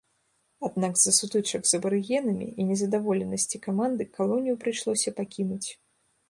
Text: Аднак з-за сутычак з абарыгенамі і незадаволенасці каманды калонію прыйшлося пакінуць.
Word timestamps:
Аднак 0.67 0.93
з-за 1.01 1.11
сутычак 1.17 1.67
з 1.71 1.79
абарыгенамі 1.81 2.47
і 2.63 2.65
незадаволенасці 2.71 3.61
каманды 3.67 4.03
калонію 4.17 4.57
прыйшлося 4.65 5.15
пакінуць. 5.21 5.69